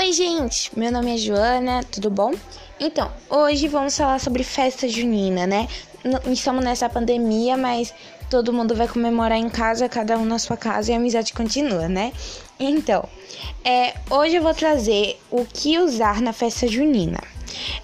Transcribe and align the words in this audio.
Oi, 0.00 0.14
gente! 0.14 0.70
Meu 0.74 0.90
nome 0.90 1.12
é 1.14 1.18
Joana, 1.18 1.84
tudo 1.84 2.08
bom? 2.08 2.32
Então, 2.80 3.12
hoje 3.28 3.68
vamos 3.68 3.94
falar 3.94 4.18
sobre 4.18 4.42
festa 4.42 4.88
junina, 4.88 5.46
né? 5.46 5.68
Estamos 6.32 6.64
nessa 6.64 6.88
pandemia, 6.88 7.54
mas 7.54 7.92
todo 8.30 8.50
mundo 8.50 8.74
vai 8.74 8.88
comemorar 8.88 9.36
em 9.36 9.50
casa, 9.50 9.90
cada 9.90 10.16
um 10.16 10.24
na 10.24 10.38
sua 10.38 10.56
casa 10.56 10.90
e 10.90 10.94
a 10.94 10.96
amizade 10.96 11.34
continua, 11.34 11.86
né? 11.86 12.14
Então, 12.58 13.06
é, 13.62 13.92
hoje 14.08 14.36
eu 14.36 14.42
vou 14.42 14.54
trazer 14.54 15.20
o 15.30 15.44
que 15.44 15.78
usar 15.78 16.22
na 16.22 16.32
festa 16.32 16.66
junina. 16.66 17.20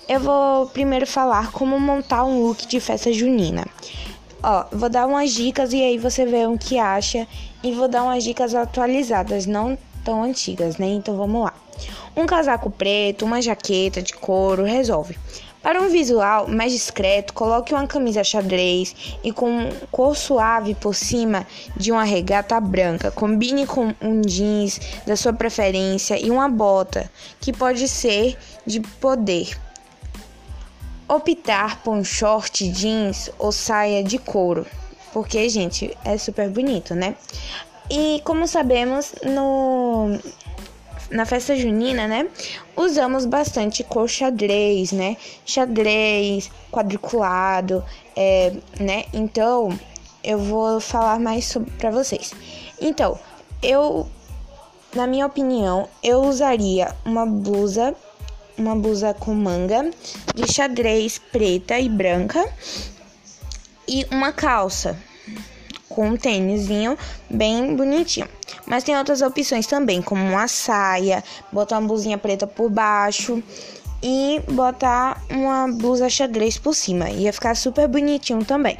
Eu 0.08 0.20
vou 0.20 0.68
primeiro 0.68 1.06
falar 1.06 1.52
como 1.52 1.78
montar 1.78 2.24
um 2.24 2.40
look 2.40 2.66
de 2.66 2.80
festa 2.80 3.12
junina. 3.12 3.66
Ó, 4.42 4.64
vou 4.72 4.88
dar 4.88 5.06
umas 5.06 5.32
dicas 5.32 5.74
e 5.74 5.82
aí 5.82 5.98
você 5.98 6.24
vê 6.24 6.46
o 6.46 6.56
que 6.56 6.78
acha 6.78 7.28
e 7.62 7.72
vou 7.72 7.88
dar 7.88 8.04
umas 8.04 8.24
dicas 8.24 8.54
atualizadas, 8.54 9.44
não 9.44 9.76
tão 10.02 10.22
antigas, 10.22 10.78
né? 10.78 10.86
Então 10.86 11.14
vamos 11.14 11.44
lá. 11.44 11.52
Um 12.16 12.26
casaco 12.26 12.70
preto, 12.70 13.24
uma 13.24 13.42
jaqueta 13.42 14.02
de 14.02 14.12
couro 14.14 14.64
resolve. 14.64 15.18
Para 15.66 15.82
um 15.82 15.88
visual 15.88 16.46
mais 16.46 16.70
discreto, 16.70 17.32
coloque 17.32 17.74
uma 17.74 17.88
camisa 17.88 18.22
xadrez 18.22 19.18
e 19.24 19.32
com 19.32 19.68
cor 19.90 20.16
suave 20.16 20.76
por 20.76 20.94
cima 20.94 21.44
de 21.76 21.90
uma 21.90 22.04
regata 22.04 22.60
branca. 22.60 23.10
Combine 23.10 23.66
com 23.66 23.92
um 24.00 24.20
jeans 24.20 24.78
da 25.04 25.16
sua 25.16 25.32
preferência 25.32 26.24
e 26.24 26.30
uma 26.30 26.48
bota, 26.48 27.10
que 27.40 27.52
pode 27.52 27.88
ser 27.88 28.38
de 28.64 28.78
poder. 28.78 29.58
Optar 31.08 31.82
por 31.82 31.96
um 31.96 32.04
short 32.04 32.68
jeans 32.68 33.28
ou 33.36 33.50
saia 33.50 34.04
de 34.04 34.18
couro, 34.18 34.64
porque, 35.12 35.48
gente, 35.48 35.98
é 36.04 36.16
super 36.16 36.48
bonito, 36.48 36.94
né? 36.94 37.16
E 37.90 38.20
como 38.24 38.46
sabemos, 38.46 39.14
no 39.24 40.16
na 41.10 41.24
festa 41.24 41.56
junina, 41.56 42.06
né? 42.06 42.28
Usamos 42.76 43.24
bastante 43.24 43.84
cor 43.84 44.08
xadrez, 44.08 44.92
né? 44.92 45.16
Xadrez, 45.44 46.50
quadriculado, 46.70 47.84
é, 48.16 48.52
né? 48.80 49.04
Então, 49.12 49.78
eu 50.22 50.38
vou 50.38 50.80
falar 50.80 51.20
mais 51.20 51.46
sobre 51.46 51.70
para 51.72 51.90
vocês. 51.90 52.32
Então, 52.80 53.18
eu, 53.62 54.08
na 54.94 55.06
minha 55.06 55.26
opinião, 55.26 55.88
eu 56.02 56.22
usaria 56.22 56.94
uma 57.04 57.24
blusa, 57.24 57.94
uma 58.58 58.74
blusa 58.74 59.14
com 59.14 59.34
manga 59.34 59.90
de 60.34 60.52
xadrez 60.52 61.18
preta 61.18 61.78
e 61.78 61.88
branca 61.88 62.44
e 63.88 64.04
uma 64.10 64.32
calça 64.32 64.98
com 65.88 66.08
um 66.08 66.16
tênisinho 66.16 66.98
bem 67.30 67.74
bonitinho. 67.76 68.28
Mas 68.66 68.82
tem 68.82 68.96
outras 68.96 69.22
opções 69.22 69.66
também, 69.66 70.02
como 70.02 70.22
uma 70.22 70.48
saia, 70.48 71.22
botar 71.52 71.78
uma 71.78 71.86
blusinha 71.88 72.18
preta 72.18 72.46
por 72.46 72.68
baixo 72.68 73.42
e 74.02 74.40
botar 74.48 75.22
uma 75.30 75.68
blusa 75.68 76.08
xadrez 76.08 76.58
por 76.58 76.74
cima. 76.74 77.10
Ia 77.10 77.32
ficar 77.32 77.56
super 77.56 77.86
bonitinho 77.88 78.44
também. 78.44 78.78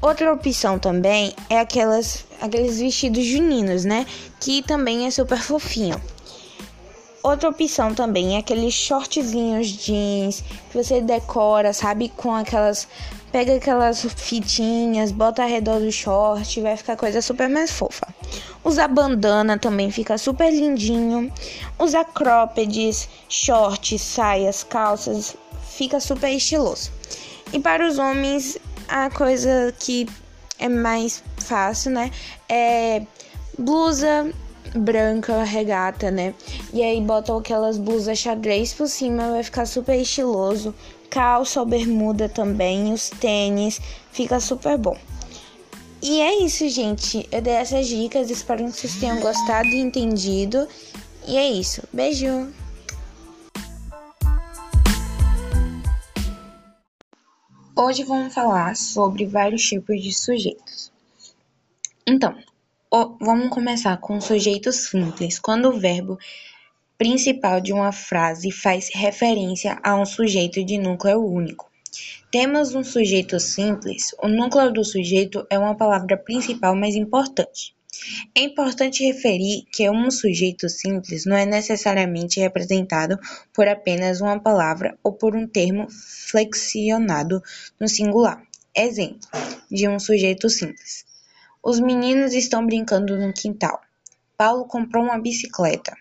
Outra 0.00 0.32
opção 0.32 0.78
também 0.78 1.32
é 1.48 1.60
aquelas, 1.60 2.24
aqueles 2.40 2.80
vestidos 2.80 3.24
juninos, 3.24 3.84
né? 3.84 4.04
Que 4.40 4.62
também 4.62 5.06
é 5.06 5.10
super 5.10 5.38
fofinho. 5.38 6.00
Outra 7.22 7.48
opção 7.50 7.94
também 7.94 8.34
é 8.34 8.38
aqueles 8.40 8.74
shortzinhos 8.74 9.68
jeans 9.68 10.42
que 10.70 10.76
você 10.76 11.00
decora, 11.00 11.72
sabe? 11.72 12.08
Com 12.16 12.34
aquelas. 12.34 12.88
Pega 13.30 13.54
aquelas 13.54 14.04
fitinhas, 14.16 15.10
bota 15.12 15.42
ao 15.42 15.48
redor 15.48 15.78
do 15.78 15.90
short, 15.90 16.60
vai 16.60 16.76
ficar 16.76 16.96
coisa 16.96 17.22
super 17.22 17.48
mais 17.48 17.70
fofa. 17.70 18.06
Usar 18.64 18.88
bandana 18.88 19.58
também 19.58 19.90
fica 19.90 20.16
super 20.16 20.50
lindinho. 20.50 21.32
Usar 21.78 22.04
croppeds, 22.04 23.08
shorts, 23.28 24.00
saias, 24.00 24.62
calças, 24.62 25.36
fica 25.76 25.98
super 25.98 26.30
estiloso. 26.30 26.90
E 27.52 27.58
para 27.58 27.86
os 27.86 27.98
homens, 27.98 28.56
a 28.88 29.10
coisa 29.10 29.74
que 29.78 30.06
é 30.58 30.68
mais 30.68 31.22
fácil, 31.38 31.90
né? 31.90 32.10
É 32.48 33.02
blusa 33.58 34.32
branca, 34.74 35.42
regata, 35.42 36.10
né? 36.10 36.34
E 36.72 36.82
aí 36.82 37.00
botam 37.00 37.38
aquelas 37.38 37.76
blusas 37.76 38.18
xadrez 38.18 38.72
por 38.72 38.88
cima, 38.88 39.30
vai 39.30 39.42
ficar 39.42 39.66
super 39.66 39.98
estiloso. 39.98 40.74
Calça 41.10 41.60
ou 41.60 41.66
bermuda 41.66 42.28
também, 42.28 42.92
os 42.92 43.10
tênis, 43.10 43.80
fica 44.12 44.40
super 44.40 44.78
bom. 44.78 44.96
E 46.04 46.20
é 46.20 46.42
isso, 46.42 46.68
gente. 46.68 47.28
Eu 47.30 47.40
dei 47.40 47.52
essas 47.52 47.86
dicas, 47.86 48.28
espero 48.28 48.64
que 48.64 48.72
vocês 48.72 48.96
tenham 48.96 49.20
gostado 49.20 49.68
e 49.68 49.78
entendido. 49.78 50.66
E 51.28 51.36
é 51.36 51.48
isso. 51.48 51.80
Beijo! 51.92 52.52
Hoje 57.76 58.02
vamos 58.02 58.34
falar 58.34 58.74
sobre 58.74 59.26
vários 59.26 59.62
tipos 59.62 60.02
de 60.02 60.12
sujeitos. 60.12 60.92
Então, 62.04 62.36
vamos 63.20 63.48
começar 63.50 63.96
com 63.98 64.16
o 64.16 64.20
sujeito 64.20 64.72
simples, 64.72 65.38
quando 65.38 65.68
o 65.68 65.78
verbo 65.78 66.18
principal 66.98 67.60
de 67.60 67.72
uma 67.72 67.92
frase 67.92 68.50
faz 68.50 68.90
referência 68.92 69.78
a 69.84 69.94
um 69.94 70.04
sujeito 70.04 70.64
de 70.64 70.78
núcleo 70.78 71.24
único. 71.24 71.71
Temos 72.30 72.74
um 72.74 72.82
sujeito 72.82 73.38
simples, 73.38 74.14
o 74.22 74.28
núcleo 74.28 74.72
do 74.72 74.84
sujeito 74.84 75.46
é 75.50 75.58
uma 75.58 75.76
palavra 75.76 76.16
principal 76.16 76.74
mais 76.74 76.94
importante. 76.94 77.74
É 78.34 78.40
importante 78.40 79.04
referir 79.04 79.66
que 79.70 79.88
um 79.90 80.10
sujeito 80.10 80.68
simples 80.68 81.26
não 81.26 81.36
é 81.36 81.44
necessariamente 81.44 82.40
representado 82.40 83.18
por 83.52 83.68
apenas 83.68 84.20
uma 84.20 84.40
palavra 84.40 84.98
ou 85.02 85.12
por 85.12 85.36
um 85.36 85.46
termo 85.46 85.86
flexionado 85.90 87.42
no 87.78 87.86
singular. 87.86 88.42
Exemplo 88.74 89.28
de 89.70 89.86
um 89.88 89.98
sujeito 89.98 90.48
simples. 90.48 91.04
Os 91.62 91.78
meninos 91.78 92.32
estão 92.32 92.64
brincando 92.64 93.18
no 93.18 93.32
quintal. 93.32 93.80
Paulo 94.36 94.66
comprou 94.66 95.04
uma 95.04 95.20
bicicleta. 95.20 95.96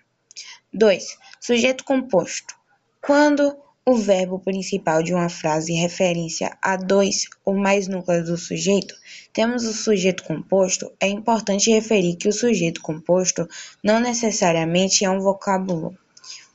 2. 0.73 1.17
Sujeito 1.39 1.83
composto. 1.83 2.55
Quando 3.01 3.55
o 3.83 3.95
verbo 3.95 4.39
principal 4.39 5.01
de 5.01 5.13
uma 5.13 5.27
frase 5.27 5.73
referência 5.73 6.55
a 6.61 6.75
dois 6.75 7.27
ou 7.43 7.55
mais 7.55 7.87
núcleos 7.87 8.27
do 8.27 8.37
sujeito, 8.37 8.95
temos 9.33 9.65
o 9.65 9.73
sujeito 9.73 10.23
composto, 10.23 10.91
é 10.99 11.07
importante 11.07 11.71
referir 11.71 12.15
que 12.15 12.27
o 12.27 12.33
sujeito 12.33 12.81
composto 12.81 13.47
não 13.83 13.99
necessariamente 13.99 15.03
é 15.03 15.09
um 15.09 15.19
vocábulo, 15.19 15.97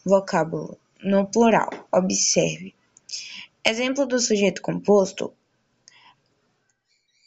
vocábulo 0.05 0.79
no 1.03 1.27
plural. 1.27 1.71
Observe. 1.93 2.75
Exemplo 3.65 4.07
do 4.07 4.21
sujeito 4.21 4.63
composto: 4.63 5.33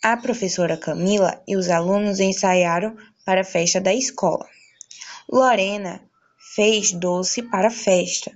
a 0.01 0.15
professora 0.15 0.77
Camila 0.77 1.41
e 1.45 1.57
os 1.57 1.69
alunos 1.69 2.21
ensaiaram 2.21 2.95
para 3.25 3.41
a 3.41 3.45
festa 3.45 3.81
da 3.81 3.93
escola. 3.93 4.47
Lorena 5.29 6.01
fez 6.55 6.93
doce 6.93 7.43
para 7.43 7.67
a 7.67 7.71
festa. 7.71 8.31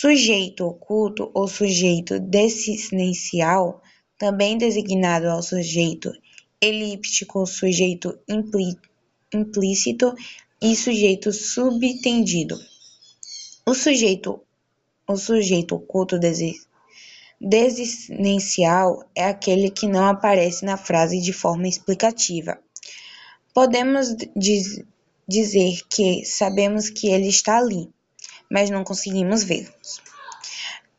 Sujeito 0.00 0.64
oculto 0.64 1.28
ou 1.34 1.48
sujeito 1.48 2.20
desinicial, 2.20 3.82
também 4.16 4.56
designado 4.56 5.28
ao 5.28 5.42
sujeito 5.42 6.12
elíptico, 6.60 7.44
sujeito 7.44 8.16
implícito 9.34 10.14
e 10.62 10.76
sujeito 10.76 11.32
subtendido. 11.32 12.56
O 13.66 13.74
sujeito, 13.74 14.40
o 15.04 15.16
sujeito 15.16 15.74
oculto 15.74 16.16
Desinencial 17.40 19.02
é 19.16 19.24
aquele 19.24 19.68
que 19.68 19.88
não 19.88 20.04
aparece 20.04 20.64
na 20.64 20.76
frase 20.76 21.20
de 21.20 21.32
forma 21.32 21.66
explicativa. 21.66 22.56
Podemos 23.52 24.14
diz, 24.36 24.80
dizer 25.26 25.80
que 25.90 26.24
sabemos 26.24 26.88
que 26.88 27.08
ele 27.08 27.26
está 27.26 27.58
ali, 27.58 27.90
mas 28.50 28.70
não 28.70 28.84
conseguimos 28.84 29.42
vê-lo. 29.42 29.72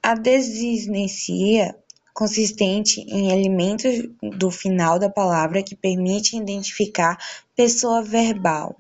A 0.02 0.16
desinencia 0.16 1.76
consistente 2.14 3.02
em 3.02 3.32
elementos 3.32 4.10
do 4.38 4.52
final 4.52 5.00
da 5.00 5.10
palavra 5.10 5.64
que 5.64 5.76
permite 5.76 6.38
identificar 6.38 7.18
pessoa 7.56 8.02
verbal, 8.02 8.76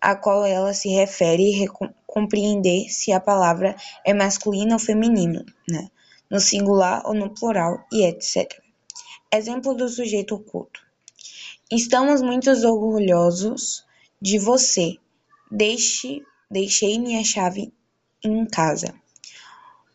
a 0.00 0.14
qual 0.14 0.44
ela 0.44 0.74
se 0.74 0.88
refere 0.88 1.64
e 1.64 1.68
compreender 2.06 2.88
se 2.90 3.12
a 3.12 3.20
palavra 3.20 3.76
é 4.04 4.12
masculina 4.12 4.74
ou 4.74 4.78
feminina. 4.78 5.44
Né? 5.68 5.88
no 6.30 6.40
singular 6.40 7.02
ou 7.06 7.14
no 7.14 7.30
plural 7.30 7.84
e 7.92 8.04
etc. 8.04 8.60
Exemplo 9.32 9.74
do 9.74 9.88
sujeito 9.88 10.34
oculto. 10.34 10.80
Estamos 11.70 12.22
muito 12.22 12.50
orgulhosos 12.50 13.84
de 14.20 14.38
você. 14.38 14.96
Deixe, 15.50 16.22
deixei 16.50 16.98
minha 16.98 17.24
chave 17.24 17.72
em 18.24 18.44
casa. 18.46 18.94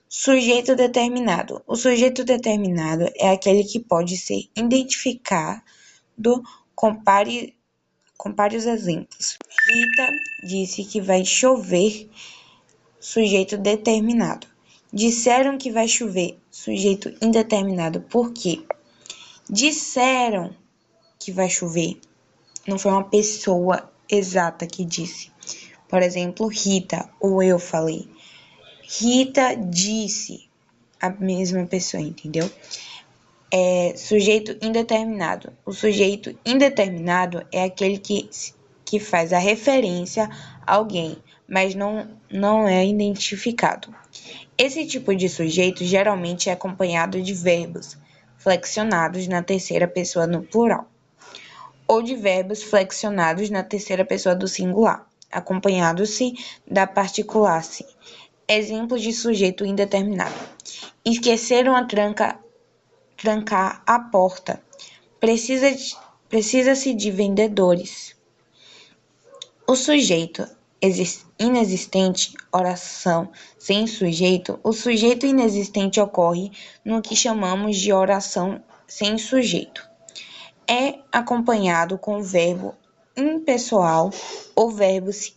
Sujeito 0.08 0.76
determinado. 0.76 1.62
O 1.66 1.76
sujeito 1.76 2.24
determinado 2.24 3.10
é 3.16 3.30
aquele 3.30 3.64
que 3.64 3.80
pode 3.80 4.18
ser 4.18 4.50
identificado 4.56 5.64
com, 6.76 6.96
pare, 6.96 7.56
Compare 8.22 8.56
os 8.56 8.68
exemplos. 8.68 9.40
Rita 9.68 10.12
disse 10.44 10.86
que 10.86 11.02
vai 11.02 11.26
chover, 11.26 12.08
sujeito 13.00 13.58
determinado. 13.58 14.46
Disseram 14.94 15.58
que 15.58 15.72
vai 15.72 15.88
chover, 15.88 16.38
sujeito 16.52 17.12
indeterminado. 17.20 18.02
Por 18.02 18.32
quê? 18.32 18.64
Disseram 19.50 20.56
que 21.18 21.32
vai 21.32 21.50
chover. 21.50 22.00
Não 22.68 22.78
foi 22.78 22.92
uma 22.92 23.06
pessoa 23.06 23.92
exata 24.08 24.68
que 24.68 24.86
disse. 24.86 25.31
Por 25.92 26.02
exemplo, 26.02 26.48
Rita, 26.48 27.10
ou 27.20 27.44
eu 27.44 27.60
falei. 27.60 28.10
Rita 28.82 29.58
disse 29.58 30.50
a 31.02 31.10
mesma 31.10 31.66
pessoa, 31.66 32.02
entendeu? 32.02 32.50
É 33.52 33.94
sujeito 33.98 34.58
indeterminado. 34.66 35.52
O 35.66 35.74
sujeito 35.74 36.34
indeterminado 36.46 37.46
é 37.52 37.66
aquele 37.66 37.98
que, 37.98 38.30
que 38.86 39.02
faz 39.02 39.34
a 39.34 39.38
referência 39.38 40.30
a 40.66 40.76
alguém, 40.76 41.18
mas 41.46 41.76
não, 41.76 42.08
não 42.32 42.66
é 42.66 42.88
identificado. 42.88 43.94
Esse 44.58 44.86
tipo 44.86 45.14
de 45.14 45.28
sujeito 45.28 45.84
geralmente 45.84 46.50
é 46.50 46.54
acompanhado 46.54 47.22
de 47.22 47.34
verbos 47.34 47.98
flexionados 48.38 49.28
na 49.28 49.44
terceira 49.44 49.90
pessoa 49.90 50.26
no 50.26 50.42
plural, 50.42 50.90
ou 51.86 52.02
de 52.02 52.16
verbos 52.16 52.64
flexionados 52.64 53.50
na 53.50 53.62
terceira 53.62 54.06
pessoa 54.06 54.34
do 54.34 54.48
singular, 54.48 55.11
acompanhado-se 55.32 56.34
da 56.70 56.86
particular-se. 56.86 57.86
Exemplos 58.48 59.02
de 59.02 59.14
sujeito 59.14 59.66
indeterminado. 59.66 60.36
Esqueceram 61.06 61.76
a 61.76 61.86
tranca, 61.86 62.38
trancar 63.16 63.82
a 63.86 64.00
porta. 64.00 64.62
Precisa-se 65.20 65.96
precisa 66.32 66.74
de 66.74 67.12
vendedores. 67.12 68.16
O 69.68 69.76
sujeito 69.76 70.48
inexistente, 71.38 72.34
oração 72.52 73.30
sem 73.60 73.86
sujeito. 73.86 74.58
O 74.64 74.72
sujeito 74.72 75.26
inexistente 75.26 76.00
ocorre 76.00 76.50
no 76.86 77.02
que 77.02 77.18
chamamos 77.18 77.78
de 77.78 77.92
oração 77.92 78.64
sem 78.88 79.18
sujeito. 79.18 79.86
É 80.66 81.00
acompanhado 81.12 81.98
com 81.98 82.20
o 82.20 82.24
verbo 82.24 82.76
impessoal 83.16 84.12
ou 84.56 84.72
verbos 84.72 85.36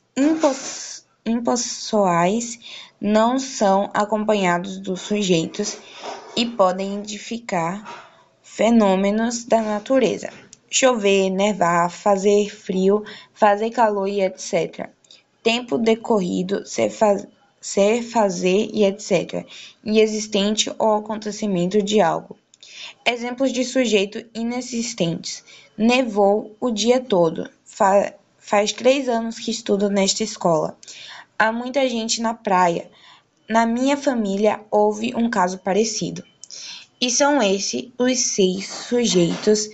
impessoais 1.26 2.58
não 3.00 3.38
são 3.38 3.90
acompanhados 3.92 4.78
dos 4.78 5.00
sujeitos 5.00 5.78
e 6.36 6.46
podem 6.46 6.94
indicar 6.94 8.04
fenômenos 8.42 9.44
da 9.44 9.60
natureza. 9.60 10.30
Chover, 10.70 11.30
nevar, 11.30 11.90
fazer 11.90 12.48
frio, 12.50 13.04
fazer 13.32 13.70
calor 13.70 14.08
e 14.08 14.22
etc. 14.22 14.88
Tempo 15.42 15.78
decorrido, 15.78 16.66
ser, 16.66 16.90
faz, 16.90 17.26
ser 17.60 18.02
fazer 18.02 18.70
e 18.72 18.84
etc. 18.84 19.46
Inexistente 19.84 20.72
ou 20.78 20.94
acontecimento 20.94 21.82
de 21.82 22.00
algo. 22.00 22.36
Exemplos 23.06 23.52
de 23.52 23.64
sujeito 23.64 24.24
inexistentes. 24.34 25.44
Nevou 25.76 26.56
o 26.60 26.70
dia 26.70 27.00
todo. 27.00 27.48
Fa 27.74 28.14
faz 28.38 28.72
três 28.72 29.08
anos 29.08 29.36
que 29.36 29.50
estudo 29.50 29.90
nesta 29.90 30.22
escola. 30.22 30.78
Há 31.36 31.50
muita 31.50 31.88
gente 31.88 32.22
na 32.22 32.32
praia. 32.32 32.88
Na 33.48 33.66
minha 33.66 33.96
família 33.96 34.60
houve 34.70 35.12
um 35.16 35.28
caso 35.28 35.58
parecido. 35.58 36.22
E 37.00 37.10
são 37.10 37.42
esses 37.42 37.90
os 37.98 38.16
seis 38.20 38.68
sujeitos 38.68 39.68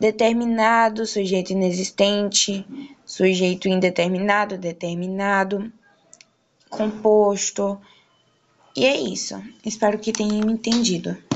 determinado, 0.00 1.04
sujeito 1.04 1.50
inexistente, 1.50 2.64
sujeito 3.04 3.68
indeterminado, 3.68 4.56
determinado, 4.56 5.70
composto. 6.70 7.78
E 8.74 8.86
é 8.86 8.96
isso. 8.96 9.34
Espero 9.62 9.98
que 9.98 10.12
tenham 10.12 10.48
entendido. 10.48 11.27